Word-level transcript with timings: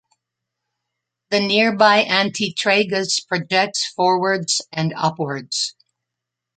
The 1.29 1.39
nearby 1.39 2.03
antitragus 2.05 3.23
projects 3.27 3.85
forwards 3.93 4.59
and 4.71 4.95
upwards. 4.97 5.75